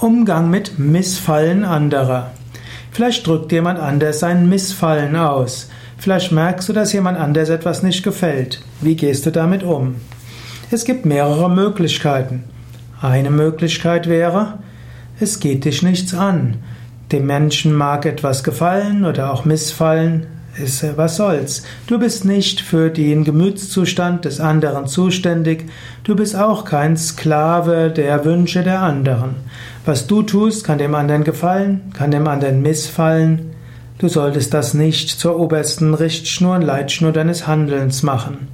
Umgang 0.00 0.48
mit 0.48 0.78
Missfallen 0.78 1.64
anderer. 1.64 2.30
Vielleicht 2.92 3.26
drückt 3.26 3.50
jemand 3.50 3.80
anders 3.80 4.20
sein 4.20 4.48
Missfallen 4.48 5.16
aus. 5.16 5.70
Vielleicht 5.96 6.30
merkst 6.30 6.68
du, 6.68 6.72
dass 6.72 6.92
jemand 6.92 7.18
anders 7.18 7.48
etwas 7.48 7.82
nicht 7.82 8.04
gefällt. 8.04 8.62
Wie 8.80 8.94
gehst 8.94 9.26
du 9.26 9.32
damit 9.32 9.64
um? 9.64 9.96
Es 10.70 10.84
gibt 10.84 11.04
mehrere 11.04 11.50
Möglichkeiten. 11.50 12.44
Eine 13.02 13.30
Möglichkeit 13.30 14.08
wäre, 14.08 14.60
es 15.18 15.40
geht 15.40 15.64
dich 15.64 15.82
nichts 15.82 16.14
an. 16.14 16.58
Dem 17.10 17.26
Menschen 17.26 17.74
mag 17.74 18.06
etwas 18.06 18.44
gefallen 18.44 19.04
oder 19.04 19.32
auch 19.32 19.44
missfallen, 19.44 20.28
ist, 20.58 20.84
was 20.96 21.16
soll's? 21.16 21.62
Du 21.86 21.98
bist 21.98 22.24
nicht 22.24 22.60
für 22.60 22.90
den 22.90 23.24
Gemütszustand 23.24 24.24
des 24.24 24.40
anderen 24.40 24.86
zuständig, 24.86 25.66
du 26.04 26.16
bist 26.16 26.36
auch 26.36 26.64
kein 26.64 26.96
Sklave 26.96 27.90
der 27.90 28.24
Wünsche 28.24 28.62
der 28.62 28.80
anderen. 28.80 29.36
Was 29.84 30.06
du 30.06 30.22
tust, 30.22 30.64
kann 30.64 30.78
dem 30.78 30.94
anderen 30.94 31.24
gefallen, 31.24 31.92
kann 31.94 32.10
dem 32.10 32.26
anderen 32.26 32.62
missfallen. 32.62 33.50
Du 33.98 34.08
solltest 34.08 34.54
das 34.54 34.74
nicht 34.74 35.08
zur 35.08 35.38
obersten 35.38 35.94
Richtschnur 35.94 36.56
und 36.56 36.62
Leitschnur 36.62 37.12
deines 37.12 37.46
Handelns 37.46 38.02
machen. 38.02 38.48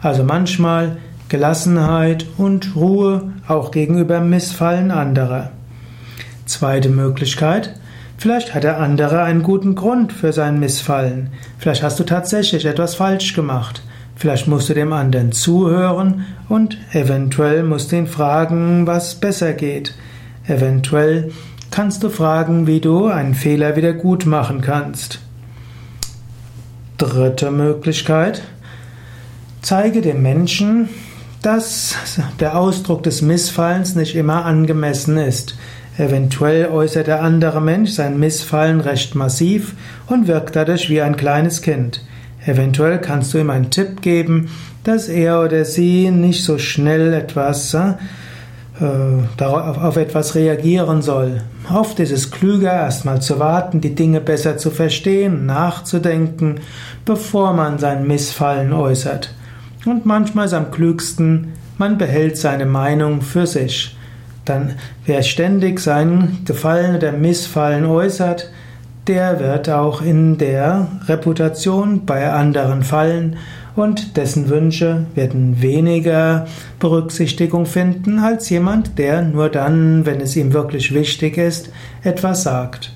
Also 0.00 0.22
manchmal 0.24 0.98
Gelassenheit 1.28 2.26
und 2.36 2.76
Ruhe 2.76 3.32
auch 3.48 3.70
gegenüber 3.70 4.20
Missfallen 4.20 4.90
anderer. 4.90 5.50
Zweite 6.46 6.90
Möglichkeit, 6.90 7.74
Vielleicht 8.16 8.54
hat 8.54 8.64
der 8.64 8.80
andere 8.80 9.22
einen 9.22 9.42
guten 9.42 9.74
Grund 9.74 10.12
für 10.12 10.32
sein 10.32 10.58
Missfallen. 10.58 11.30
Vielleicht 11.58 11.82
hast 11.82 11.98
du 11.98 12.04
tatsächlich 12.04 12.64
etwas 12.64 12.94
falsch 12.94 13.34
gemacht. 13.34 13.82
Vielleicht 14.16 14.46
musst 14.46 14.68
du 14.68 14.74
dem 14.74 14.92
anderen 14.92 15.32
zuhören 15.32 16.24
und 16.48 16.78
eventuell 16.92 17.64
musst 17.64 17.92
du 17.92 17.96
ihn 17.96 18.06
fragen, 18.06 18.86
was 18.86 19.16
besser 19.16 19.52
geht. 19.52 19.94
Eventuell 20.46 21.32
kannst 21.70 22.02
du 22.02 22.08
fragen, 22.08 22.66
wie 22.66 22.80
du 22.80 23.06
einen 23.06 23.34
Fehler 23.34 23.76
wieder 23.76 23.92
gut 23.92 24.26
machen 24.26 24.60
kannst. 24.60 25.18
Dritte 26.98 27.50
Möglichkeit. 27.50 28.42
Zeige 29.62 30.00
dem 30.00 30.22
Menschen, 30.22 30.88
dass 31.42 31.96
der 32.38 32.56
Ausdruck 32.56 33.02
des 33.02 33.20
Missfallens 33.20 33.96
nicht 33.96 34.14
immer 34.14 34.44
angemessen 34.44 35.18
ist. 35.18 35.56
Eventuell 35.96 36.66
äußert 36.66 37.06
der 37.06 37.22
andere 37.22 37.60
Mensch 37.60 37.90
sein 37.90 38.18
Missfallen 38.18 38.80
recht 38.80 39.14
massiv 39.14 39.74
und 40.06 40.26
wirkt 40.26 40.56
dadurch 40.56 40.90
wie 40.90 41.00
ein 41.00 41.16
kleines 41.16 41.62
Kind. 41.62 42.04
Eventuell 42.44 43.00
kannst 43.00 43.32
du 43.32 43.38
ihm 43.38 43.50
einen 43.50 43.70
Tipp 43.70 44.02
geben, 44.02 44.50
dass 44.82 45.08
er 45.08 45.40
oder 45.40 45.64
sie 45.64 46.10
nicht 46.10 46.44
so 46.44 46.58
schnell 46.58 47.14
etwas 47.14 47.74
äh, 47.74 47.94
auf 49.38 49.96
etwas 49.96 50.34
reagieren 50.34 51.00
soll. 51.00 51.42
Oft 51.72 52.00
ist 52.00 52.10
es 52.10 52.30
klüger, 52.30 52.72
erstmal 52.72 53.22
zu 53.22 53.38
warten, 53.38 53.80
die 53.80 53.94
Dinge 53.94 54.20
besser 54.20 54.58
zu 54.58 54.70
verstehen, 54.70 55.46
nachzudenken, 55.46 56.60
bevor 57.04 57.52
man 57.52 57.78
sein 57.78 58.06
Missfallen 58.06 58.72
äußert. 58.72 59.32
Und 59.86 60.06
manchmal 60.06 60.46
ist 60.46 60.54
am 60.54 60.70
klügsten, 60.70 61.52
man 61.78 61.98
behält 61.98 62.36
seine 62.36 62.66
Meinung 62.66 63.22
für 63.22 63.46
sich. 63.46 63.96
Dann, 64.44 64.72
wer 65.06 65.22
ständig 65.22 65.80
sein 65.80 66.38
Gefallen 66.44 66.96
oder 66.96 67.12
Missfallen 67.12 67.86
äußert, 67.86 68.50
der 69.06 69.40
wird 69.40 69.68
auch 69.68 70.02
in 70.02 70.38
der 70.38 70.88
Reputation 71.06 72.06
bei 72.06 72.30
anderen 72.30 72.82
fallen 72.82 73.36
und 73.76 74.16
dessen 74.16 74.48
Wünsche 74.48 75.06
werden 75.14 75.60
weniger 75.60 76.46
Berücksichtigung 76.78 77.66
finden 77.66 78.18
als 78.18 78.48
jemand, 78.48 78.98
der 78.98 79.22
nur 79.22 79.48
dann, 79.48 80.06
wenn 80.06 80.20
es 80.20 80.36
ihm 80.36 80.52
wirklich 80.52 80.94
wichtig 80.94 81.36
ist, 81.38 81.70
etwas 82.02 82.44
sagt. 82.44 82.94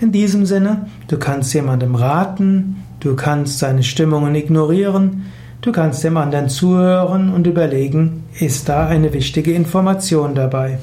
In 0.00 0.12
diesem 0.12 0.46
Sinne, 0.46 0.86
du 1.08 1.18
kannst 1.18 1.52
jemandem 1.54 1.94
raten, 1.94 2.82
du 3.00 3.16
kannst 3.16 3.58
seine 3.58 3.82
Stimmungen 3.82 4.34
ignorieren, 4.34 5.26
Du 5.62 5.72
kannst 5.72 6.02
dem 6.04 6.16
anderen 6.16 6.48
zuhören 6.48 7.34
und 7.34 7.46
überlegen, 7.46 8.24
ist 8.38 8.68
da 8.70 8.86
eine 8.86 9.12
wichtige 9.12 9.52
Information 9.52 10.34
dabei? 10.34 10.78